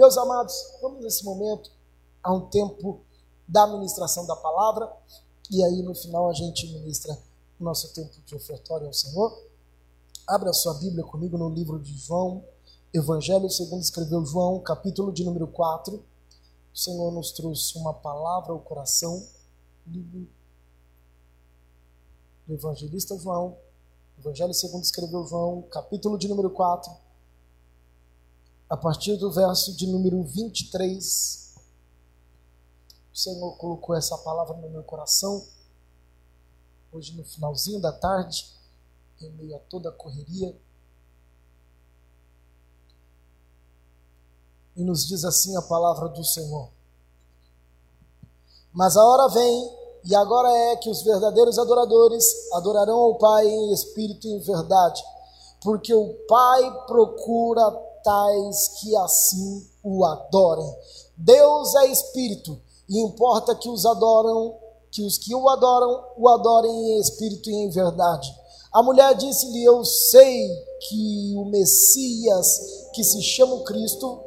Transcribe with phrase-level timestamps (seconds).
[0.00, 1.70] Meus amados, vamos nesse momento
[2.22, 3.02] a um tempo
[3.46, 4.90] da ministração da palavra
[5.50, 7.12] e aí no final a gente ministra
[7.60, 9.44] o nosso tempo de ofertório ao Senhor.
[10.26, 12.42] Abra sua Bíblia comigo no livro de João,
[12.94, 16.02] Evangelho segundo escreveu João, capítulo de número 4.
[16.72, 19.22] O Senhor nos trouxe uma palavra ao coração,
[19.86, 20.26] livro
[22.46, 23.54] do evangelista João,
[24.18, 26.90] Evangelho segundo escreveu João, capítulo de número 4,
[28.70, 31.56] a partir do verso de número 23.
[33.12, 35.44] O Senhor colocou essa palavra no meu coração,
[36.92, 38.48] hoje no finalzinho da tarde,
[39.20, 40.56] em meio a toda a correria.
[44.76, 46.70] E nos diz assim a palavra do Senhor.
[48.72, 53.72] Mas a hora vem e agora é que os verdadeiros adoradores adorarão ao Pai em
[53.72, 55.02] espírito e em verdade,
[55.60, 60.74] porque o Pai procura tais que assim o adorem.
[61.16, 64.56] Deus é espírito, e importa que os adoram,
[64.90, 68.34] que os que o adoram o adorem em espírito e em verdade.
[68.72, 70.48] A mulher disse-lhe: Eu sei
[70.88, 74.20] que o Messias, que se chama Cristo,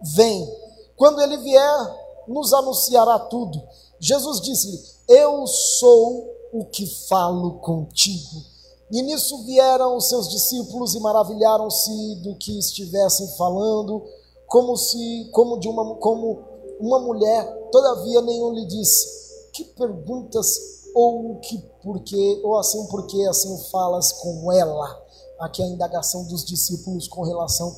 [0.00, 0.48] vem.
[0.96, 3.62] Quando ele vier, nos anunciará tudo.
[3.98, 8.53] Jesus disse-lhe: Eu sou o que falo contigo.
[8.94, 14.00] E nisso vieram os seus discípulos e maravilharam-se do que estivessem falando,
[14.46, 16.44] como se como de uma como
[16.78, 23.58] uma mulher, todavia nenhum lhe disse: Que perguntas ou que porquê ou assim porque assim
[23.72, 25.02] falas com ela?
[25.40, 27.76] Aqui a indagação dos discípulos com relação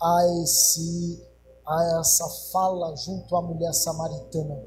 [0.00, 1.22] a esse
[1.66, 4.64] a essa fala junto à mulher samaritana.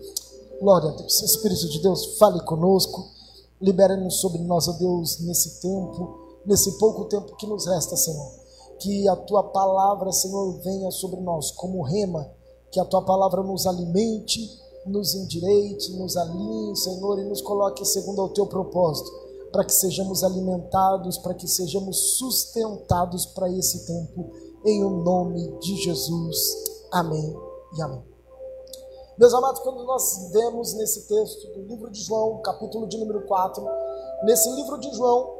[0.62, 1.24] Glória a Deus.
[1.24, 3.17] Espírito de Deus, fale conosco.
[3.60, 8.32] Libere-nos sobre nós, ó Deus, nesse tempo, nesse pouco tempo que nos resta, Senhor.
[8.80, 12.30] Que a tua palavra, Senhor, venha sobre nós como rema.
[12.72, 14.48] Que a tua palavra nos alimente,
[14.86, 19.10] nos endireite, nos alinhe, Senhor, e nos coloque segundo o teu propósito.
[19.52, 24.30] Para que sejamos alimentados, para que sejamos sustentados para esse tempo.
[24.66, 26.38] Em o nome de Jesus.
[26.92, 27.36] Amém
[27.76, 28.17] e amém.
[29.18, 33.66] Meus amados, quando nós vemos nesse texto do livro de João, capítulo de número 4,
[34.22, 35.34] nesse livro de João,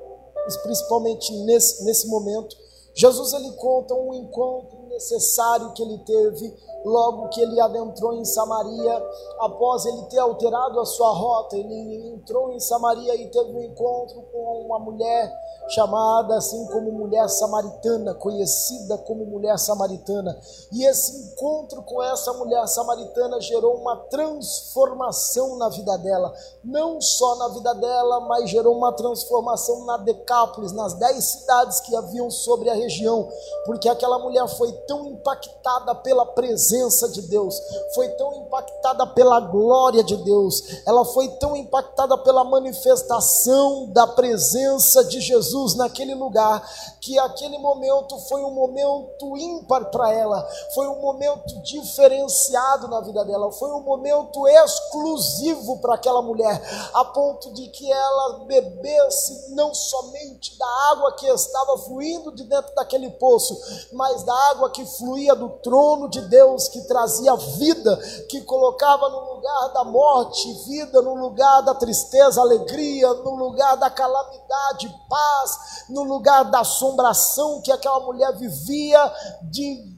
[0.64, 2.58] principalmente nesse, nesse momento,
[2.96, 6.56] Jesus ele conta um encontro necessário que ele teve
[6.88, 9.06] logo que ele adentrou em Samaria,
[9.42, 14.22] após ele ter alterado a sua rota, ele entrou em Samaria e teve um encontro
[14.32, 15.32] com uma mulher
[15.70, 20.40] chamada assim como mulher samaritana, conhecida como mulher samaritana.
[20.72, 26.34] E esse encontro com essa mulher samaritana gerou uma transformação na vida dela,
[26.64, 31.96] não só na vida dela, mas gerou uma transformação na Decápolis, nas dez cidades que
[31.96, 33.28] haviam sobre a região,
[33.66, 36.77] porque aquela mulher foi tão impactada pela presença
[37.12, 37.60] de Deus,
[37.94, 45.04] foi tão impactada pela glória de Deus, ela foi tão impactada pela manifestação da presença
[45.06, 46.62] de Jesus naquele lugar,
[47.02, 53.24] que aquele momento foi um momento ímpar para ela, foi um momento diferenciado na vida
[53.26, 56.62] dela, foi um momento exclusivo para aquela mulher,
[56.94, 62.74] a ponto de que ela bebesse não somente da água que estava fluindo de dentro
[62.76, 63.58] daquele poço,
[63.94, 67.98] mas da água que fluía do trono de Deus, que trazia vida,
[68.30, 73.90] que colocava no lugar da morte vida, no lugar da tristeza, alegria, no lugar da
[73.90, 79.14] calamidade, paz, no lugar da assombração que aquela mulher vivia
[79.44, 79.97] de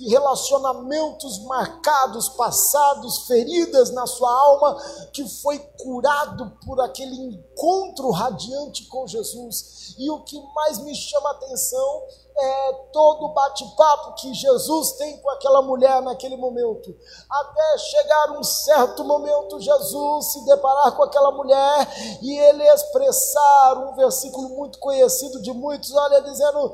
[0.00, 8.86] de relacionamentos marcados, passados, feridas na sua alma, que foi curado por aquele encontro radiante
[8.86, 9.94] com Jesus.
[9.98, 12.02] E o que mais me chama a atenção
[12.34, 16.96] é todo o bate-papo que Jesus tem com aquela mulher naquele momento.
[17.30, 23.94] Até chegar um certo momento, Jesus se deparar com aquela mulher e ele expressar um
[23.96, 26.72] versículo muito conhecido de muitos, olha, dizendo: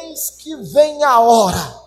[0.00, 1.84] Eis que vem a hora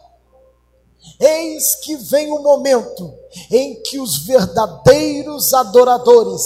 [1.19, 3.13] Eis que vem o momento
[3.51, 6.43] em que os verdadeiros adoradores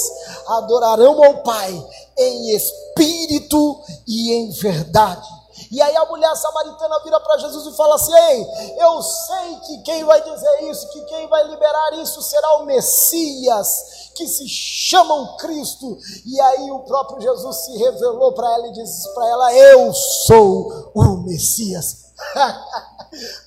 [0.48, 1.88] adorarão ao Pai
[2.18, 5.42] em espírito e em verdade.
[5.72, 8.48] E aí a mulher samaritana vira para Jesus e fala assim: Ei,
[8.78, 14.12] eu sei que quem vai dizer isso, que quem vai liberar isso será o Messias,
[14.16, 15.98] que se chama Cristo.
[16.26, 20.92] E aí o próprio Jesus se revelou para ela e disse para ela: Eu sou
[20.94, 22.12] o Messias.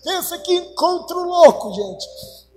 [0.03, 2.07] Pensa que encontro louco, gente.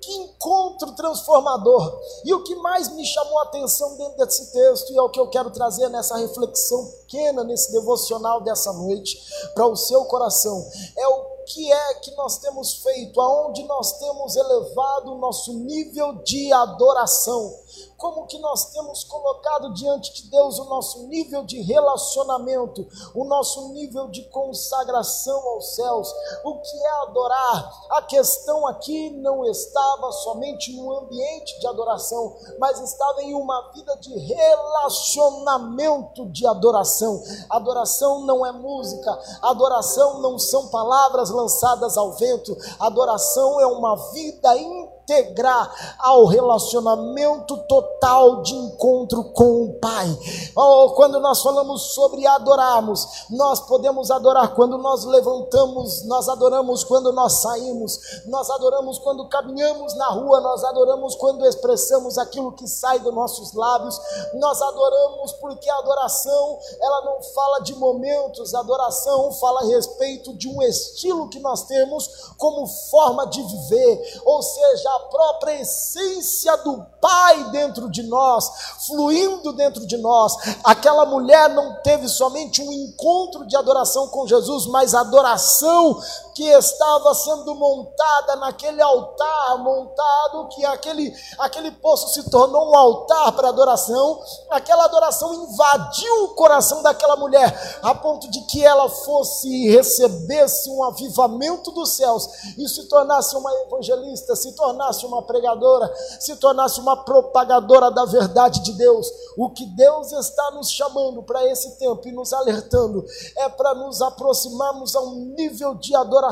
[0.01, 1.99] Que encontro transformador.
[2.23, 5.19] E o que mais me chamou a atenção dentro desse texto, e é o que
[5.19, 9.19] eu quero trazer nessa reflexão pequena, nesse devocional dessa noite,
[9.53, 10.65] para o seu coração,
[10.97, 13.21] é o que é que nós temos feito?
[13.21, 17.55] Aonde nós temos elevado o nosso nível de adoração?
[17.97, 23.69] como que nós temos colocado diante de Deus o nosso nível de relacionamento, o nosso
[23.69, 26.13] nível de consagração aos céus,
[26.43, 27.87] o que é adorar.
[27.91, 33.95] A questão aqui não estava somente no ambiente de adoração, mas estava em uma vida
[33.97, 37.23] de relacionamento de adoração.
[37.49, 44.57] Adoração não é música, adoração não são palavras lançadas ao vento, adoração é uma vida
[44.57, 50.05] íntima integrar ao relacionamento total de encontro com o Pai.
[50.53, 57.13] Oh, quando nós falamos sobre adorarmos, nós podemos adorar quando nós levantamos, nós adoramos quando
[57.13, 62.99] nós saímos, nós adoramos quando caminhamos na rua, nós adoramos quando expressamos aquilo que sai
[62.99, 63.97] dos nossos lábios,
[64.33, 70.33] nós adoramos porque a adoração, ela não fala de momentos, a adoração fala a respeito
[70.33, 76.57] de um estilo que nós temos como forma de viver, ou seja, a própria essência
[76.57, 78.49] do Pai dentro de nós,
[78.85, 80.35] fluindo dentro de nós.
[80.63, 86.01] Aquela mulher não teve somente um encontro de adoração com Jesus, mas adoração
[86.37, 93.31] que estava sendo montada naquele altar, montado que aquele, aquele poço se tornou um altar
[93.31, 94.21] para adoração.
[94.51, 100.83] Aquela adoração invadiu o coração daquela mulher, a ponto de que ela fosse recebesse um
[100.83, 107.03] avivamento dos céus e se tornasse uma evangelista, se tornasse uma pregadora, se tornasse uma
[107.03, 109.07] propagadora da verdade de Deus.
[109.35, 113.03] O que Deus está nos chamando para esse tempo e nos alertando
[113.35, 116.26] é para nos aproximarmos a um nível de adoração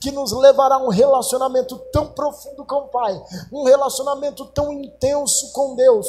[0.00, 3.20] que nos levará a um relacionamento tão profundo com o Pai,
[3.52, 6.06] um relacionamento tão intenso com Deus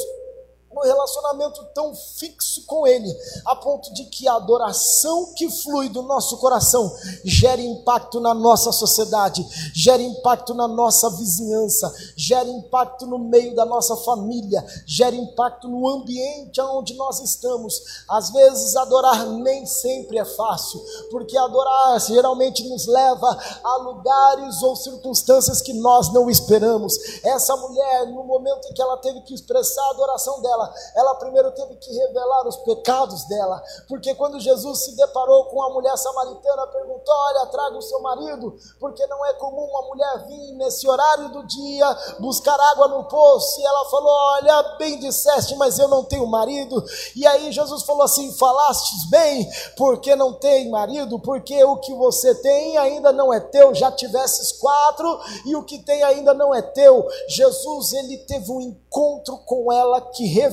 [0.72, 3.12] um relacionamento tão fixo com Ele,
[3.44, 6.94] a ponto de que a adoração que flui do nosso coração
[7.24, 9.44] gere impacto na nossa sociedade,
[9.74, 15.88] gere impacto na nossa vizinhança, gere impacto no meio da nossa família, gere impacto no
[15.88, 18.04] ambiente onde nós estamos.
[18.08, 20.80] Às vezes, adorar nem sempre é fácil,
[21.10, 26.96] porque adorar geralmente nos leva a lugares ou circunstâncias que nós não esperamos.
[27.24, 31.14] Essa mulher, no momento em que ela teve que expressar a adoração dela, dela, ela
[31.14, 35.96] primeiro teve que revelar os pecados dela, porque quando Jesus se deparou com a mulher
[35.96, 40.88] samaritana, perguntou: Olha, traga o seu marido, porque não é comum uma mulher vir nesse
[40.88, 43.60] horário do dia buscar água no poço.
[43.60, 46.84] E ela falou: Olha, bem disseste, mas eu não tenho marido.
[47.16, 52.34] E aí Jesus falou assim: Falastes bem, porque não tem marido, porque o que você
[52.36, 56.62] tem ainda não é teu, já tivesses quatro, e o que tem ainda não é
[56.62, 57.06] teu.
[57.28, 60.49] Jesus, ele teve um encontro com ela que revelou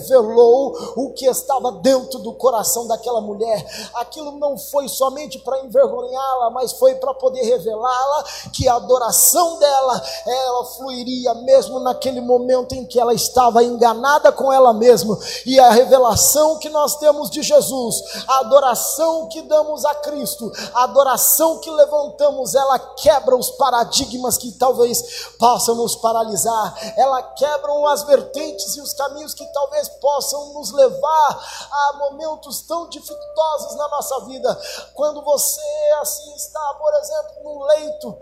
[0.95, 3.65] o que estava dentro do coração daquela mulher.
[3.95, 8.23] Aquilo não foi somente para envergonhá-la, mas foi para poder revelá-la
[8.53, 14.51] que a adoração dela, ela fluiria mesmo naquele momento em que ela estava enganada com
[14.51, 15.17] ela mesma.
[15.45, 17.95] E a revelação que nós temos de Jesus,
[18.27, 24.51] a adoração que damos a Cristo, a adoração que levantamos, ela quebra os paradigmas que
[24.53, 30.71] talvez possam nos paralisar, ela quebra as vertentes e os caminhos que talvez possam nos
[30.71, 34.61] levar a momentos tão dificultosos na nossa vida.
[34.93, 35.61] Quando você
[36.01, 38.17] assim está, por exemplo, num leito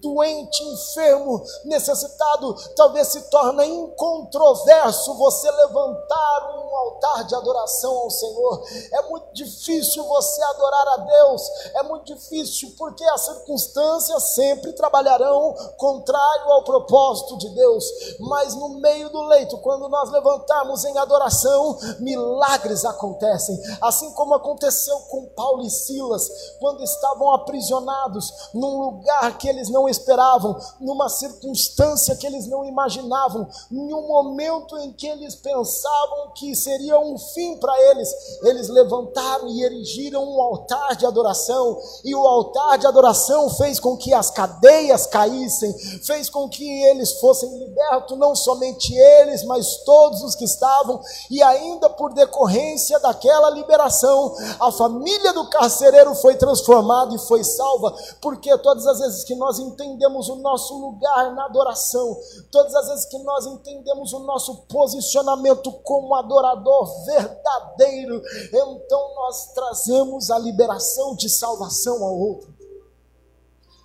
[0.00, 8.62] doente, enfermo, necessitado, talvez se torne incontroverso você levantar um altar de adoração ao Senhor.
[8.92, 11.42] É muito difícil você adorar a Deus,
[11.74, 17.84] é muito difícil porque as circunstâncias sempre trabalharão contrário ao propósito de Deus,
[18.20, 24.98] mas no meio do leito, quando nós levantarmos em adoração, milagres acontecem, assim como aconteceu
[25.10, 26.28] com Paulo e Silas,
[26.60, 33.48] quando estavam aprisionados num lugar que eles não esperavam, numa circunstância que eles não imaginavam,
[33.70, 39.48] em um momento em que eles pensavam que seria um fim para eles, eles levantaram
[39.48, 44.30] e erigiram um altar de adoração, e o altar de adoração fez com que as
[44.30, 45.72] cadeias caíssem,
[46.04, 51.42] fez com que eles fossem libertos, não somente eles, mas todos os que estavam, e
[51.42, 58.56] ainda por decorrência daquela liberação, a família do carcereiro foi transformada e foi salva, porque
[58.58, 62.14] todas as vezes que nós entendemos o nosso lugar na adoração,
[62.52, 66.57] todas as vezes que nós entendemos o nosso posicionamento como adorador
[67.04, 68.22] verdadeiro,
[68.52, 72.56] então nós trazemos a liberação de salvação ao outro.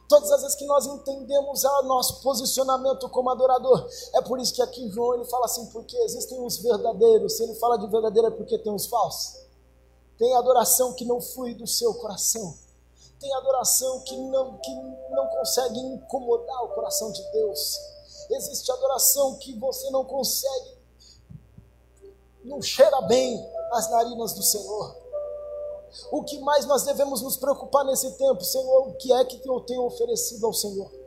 [0.07, 4.61] Todas as vezes que nós entendemos o nosso posicionamento como adorador, é por isso que
[4.61, 8.31] aqui João ele fala assim, porque existem os verdadeiros, se ele fala de verdadeiro é
[8.31, 9.41] porque tem os falsos.
[10.17, 12.53] Tem adoração que não flui do seu coração
[13.23, 14.75] tem adoração que não, que
[15.11, 17.79] não consegue incomodar o coração de Deus.
[18.29, 20.77] Existe adoração que você não consegue,
[22.43, 24.95] não cheira bem as narinas do Senhor.
[26.11, 28.87] O que mais nós devemos nos preocupar nesse tempo, Senhor?
[28.87, 31.02] O que é que eu tenho oferecido ao Senhor?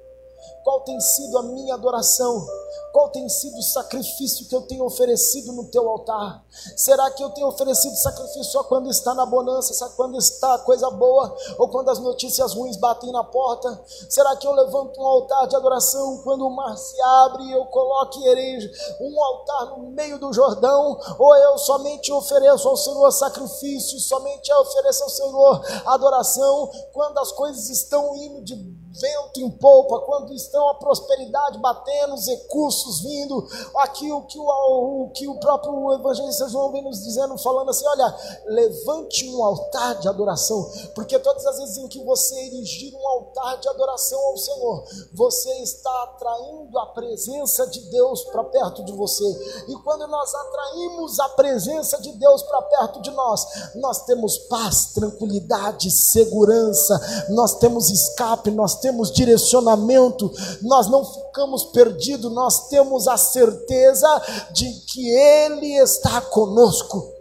[0.63, 2.47] Qual tem sido a minha adoração?
[2.93, 6.43] Qual tem sido o sacrifício que eu tenho oferecido no teu altar?
[6.77, 10.91] Será que eu tenho oferecido sacrifício só quando está na bonança, só quando está coisa
[10.91, 13.85] boa, ou quando as notícias ruins batem na porta?
[14.09, 17.67] Será que eu levanto um altar de adoração quando o mar se abre e eu
[17.67, 20.99] coloco e um altar no meio do Jordão?
[21.19, 27.69] Ou eu somente ofereço ao Senhor sacrifício, somente ofereço ao Senhor adoração quando as coisas
[27.69, 28.57] estão indo de
[29.01, 33.47] vento em polpa, quando estão a prosperidade batendo, os recursos vindo,
[33.79, 37.87] aqui o que o, o, que o próprio evangelista João vem nos dizendo, falando assim:
[37.87, 43.09] olha, levante um altar de adoração, porque todas as vezes em que você erigir um
[43.09, 48.93] altar de adoração ao Senhor, você está atraindo a presença de Deus para perto de
[48.93, 49.25] você,
[49.69, 54.87] e quando nós atraímos a presença de Deus para perto de nós, nós temos paz,
[54.95, 60.31] tranquilidade, segurança, nós temos escape, nós temos direcionamento,
[60.63, 67.13] nós não ficamos perdidos, nós temos a certeza de que Ele está conosco.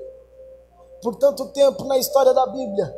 [1.02, 2.94] Por tanto tempo na história da Bíblia,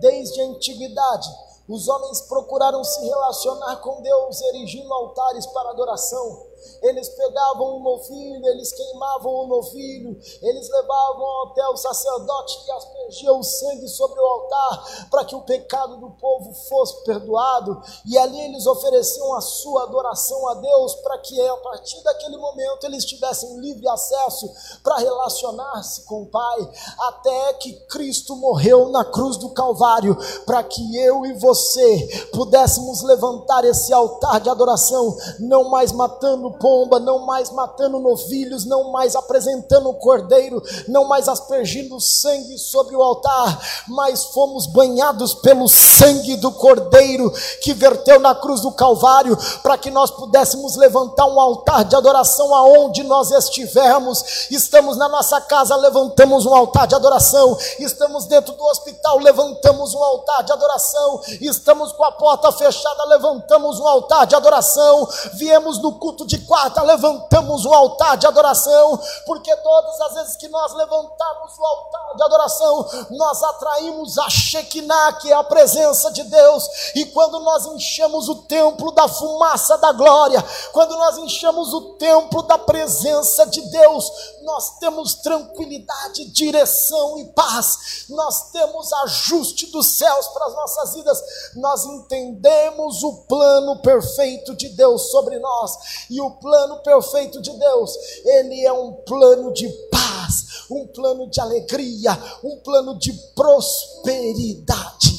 [0.00, 1.28] desde a antiguidade,
[1.68, 6.47] os homens procuraram se relacionar com Deus, erigindo altares para adoração.
[6.82, 13.32] Eles pegavam o novilho, eles queimavam o novilho, eles levavam até o sacerdote que aspergia
[13.32, 18.40] o sangue sobre o altar para que o pecado do povo fosse perdoado, e ali
[18.40, 23.58] eles ofereciam a sua adoração a Deus para que a partir daquele momento eles tivessem
[23.60, 24.50] livre acesso
[24.82, 26.70] para relacionar-se com o Pai,
[27.00, 33.64] até que Cristo morreu na cruz do Calvário para que eu e você pudéssemos levantar
[33.64, 39.88] esse altar de adoração, não mais matando pomba, não mais matando novilhos, não mais apresentando
[39.88, 46.52] o cordeiro, não mais aspergindo sangue sobre o altar, mas fomos banhados pelo sangue do
[46.52, 51.96] cordeiro que verteu na cruz do Calvário, para que nós pudéssemos levantar um altar de
[51.96, 54.48] adoração aonde nós estivermos.
[54.50, 60.02] Estamos na nossa casa, levantamos um altar de adoração, estamos dentro do hospital, levantamos um
[60.02, 65.92] altar de adoração, estamos com a porta fechada, levantamos um altar de adoração, viemos no
[65.92, 71.58] culto de quarta levantamos o altar de adoração, porque todas as vezes que nós levantamos
[71.58, 77.06] o altar de adoração, nós atraímos a Shekinah, que é a presença de Deus, e
[77.06, 82.58] quando nós enchemos o templo da fumaça da glória, quando nós enchemos o templo da
[82.58, 84.10] presença de Deus,
[84.48, 91.22] nós temos tranquilidade, direção e paz, nós temos ajuste dos céus para as nossas vidas,
[91.54, 97.94] nós entendemos o plano perfeito de Deus sobre nós, e o plano perfeito de Deus,
[98.24, 105.18] ele é um plano de paz, um plano de alegria, um plano de prosperidade.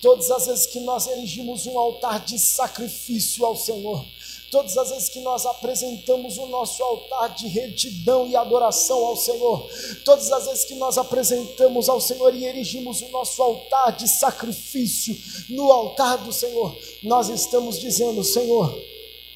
[0.00, 4.04] Todas as vezes que nós erigimos um altar de sacrifício ao Senhor,
[4.50, 9.68] Todas as vezes que nós apresentamos o nosso altar de retidão e adoração ao Senhor,
[10.06, 15.14] todas as vezes que nós apresentamos ao Senhor e erigimos o nosso altar de sacrifício
[15.50, 18.74] no altar do Senhor, nós estamos dizendo: Senhor,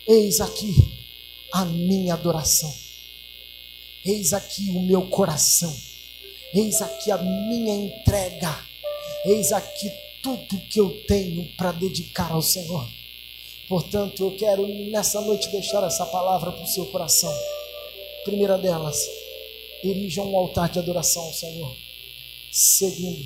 [0.09, 0.75] eis aqui
[1.53, 2.73] a minha adoração,
[4.07, 5.77] eis aqui o meu coração,
[6.55, 8.59] eis aqui a minha entrega,
[9.27, 9.91] eis aqui
[10.23, 13.02] tudo que eu tenho para dedicar ao Senhor.
[13.73, 17.35] Portanto, eu quero nessa noite deixar essa palavra para o seu coração.
[18.23, 18.99] Primeira delas,
[19.83, 21.75] erija um altar de adoração ao Senhor.
[22.53, 23.25] Segundo,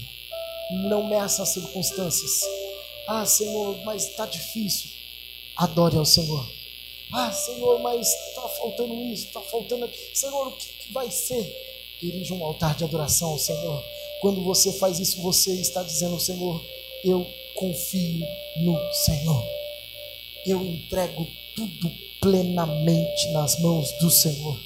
[0.88, 2.42] não meça as circunstâncias.
[3.08, 4.88] Ah, Senhor, mas está difícil.
[5.56, 6.48] Adore ao Senhor.
[7.12, 10.14] Ah, Senhor, mas está faltando isso, está faltando aquilo.
[10.14, 11.96] Senhor, o que, vai ser?
[12.00, 13.82] Erija um altar de adoração ao Senhor.
[14.20, 16.64] Quando você faz isso, você está dizendo, Senhor,
[17.02, 17.26] eu
[17.56, 18.24] confio
[18.58, 19.55] no Senhor
[20.46, 24.58] eu entrego tudo plenamente nas mãos do Senhor.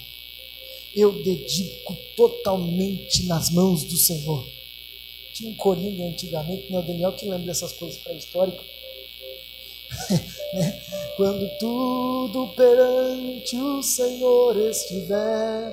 [0.95, 4.45] Eu dedico totalmente nas mãos do Senhor.
[5.35, 8.67] Tinha um coringa antigamente, né, o Daniel que lembra dessas coisas pré-históricas.
[10.55, 10.83] né?
[11.17, 15.73] Quando tudo perante o Senhor estiver,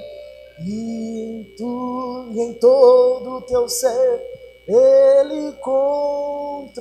[0.66, 4.22] e em, tu, e em todo o teu ser,
[4.68, 6.78] Ele controlar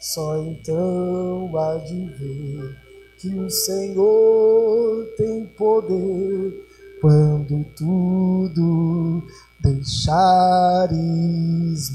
[0.00, 2.76] só então há de ver
[3.18, 6.66] que o Senhor tem poder
[7.00, 9.26] quando tudo
[9.60, 10.94] deixares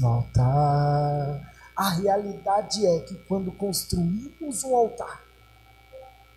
[0.00, 1.54] no altar.
[1.74, 5.22] A realidade é que quando construímos um altar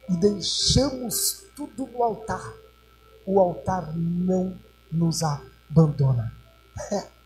[0.10, 2.54] e deixamos tudo no altar,
[3.26, 4.58] o altar não
[4.92, 6.32] nos abandona.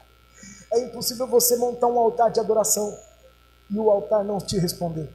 [0.74, 2.98] É impossível você montar um altar de adoração
[3.72, 5.10] e o altar não te responder.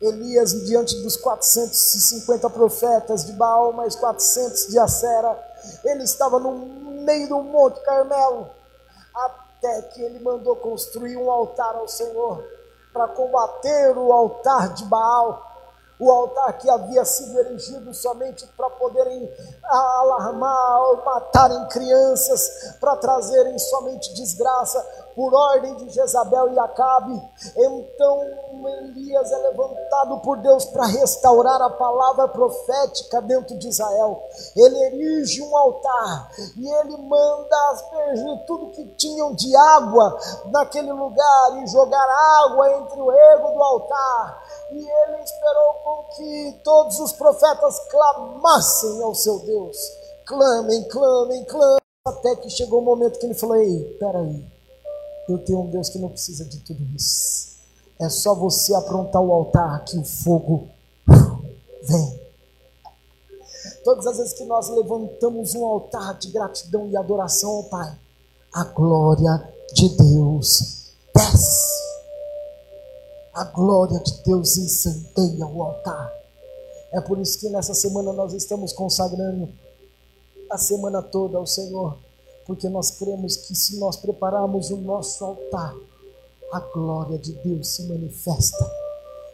[0.00, 5.38] Elias, diante dos 450 profetas de Baal, mais 400 de Acera,
[5.84, 6.52] ele estava no
[7.02, 8.48] meio do Monte Carmelo,
[9.14, 12.42] até que ele mandou construir um altar ao Senhor
[12.92, 15.50] para combater o altar de Baal
[16.00, 19.30] o altar que havia sido erigido somente para poderem
[19.62, 24.82] alarmar ou matarem crianças, para trazerem somente desgraça,
[25.14, 27.20] por ordem de Jezabel e Acabe.
[27.56, 28.20] Então
[28.68, 34.22] Elias é levantado por Deus para restaurar a palavra profética dentro de Israel.
[34.56, 41.62] Ele erige um altar e ele manda aspergir tudo que tinham de água naquele lugar
[41.62, 42.06] e jogar
[42.44, 44.44] água entre o rego do altar.
[44.72, 49.76] E ele esperou com que todos os profetas clamassem ao seu Deus.
[50.26, 51.80] Clamem, clamem, clamem.
[52.06, 54.59] Até que chegou o momento que ele falou: Ei, peraí,
[55.32, 57.50] eu tenho um Deus que não precisa de tudo isso.
[57.98, 60.68] É só você aprontar o altar que o fogo
[61.82, 62.20] vem.
[63.84, 67.96] Todas as vezes que nós levantamos um altar de gratidão e adoração ao Pai,
[68.52, 71.80] a glória de Deus desce.
[73.34, 76.12] A glória de Deus incendeia o altar.
[76.92, 79.48] É por isso que nessa semana nós estamos consagrando
[80.50, 81.96] a semana toda ao Senhor
[82.50, 85.72] porque nós cremos que se nós prepararmos o nosso altar,
[86.52, 88.68] a glória de Deus se manifesta.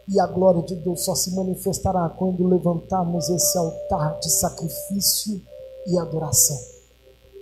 [0.07, 5.41] E a glória de Deus só se manifestará quando levantarmos esse altar de sacrifício
[5.87, 6.59] e adoração.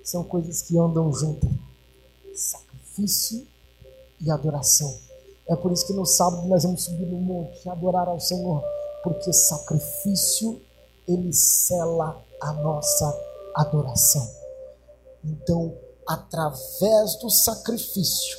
[0.02, 1.50] São coisas que andam juntas.
[2.34, 3.46] Sacrifício
[4.22, 4.98] e adoração.
[5.46, 8.64] É por isso que no sábado nós vamos subir no monte adorar ao Senhor,
[9.04, 10.58] porque sacrifício
[11.06, 13.14] ele sela a nossa
[13.54, 14.45] adoração.
[15.26, 15.76] Então,
[16.08, 18.38] através do sacrifício,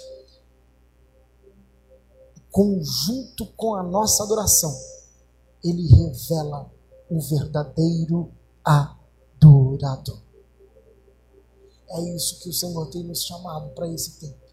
[2.51, 4.73] conjunto com a nossa adoração,
[5.65, 6.71] ele revela
[7.11, 8.33] o verdadeiro
[8.65, 10.21] adorador.
[11.89, 14.47] É isso que o Senhor tem nos chamado para esse tempo.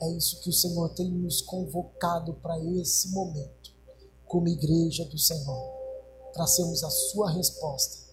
[0.00, 3.72] É isso que o Senhor tem nos convocado para esse momento,
[4.26, 5.72] como igreja do Senhor,
[6.32, 8.07] para sermos a sua resposta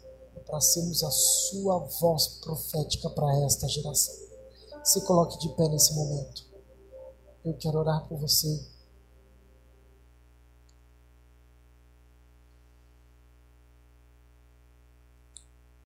[0.46, 4.16] para sermos a sua voz profética para esta geração.
[4.84, 6.44] Se coloque de pé nesse momento.
[7.44, 8.75] Eu quero orar por você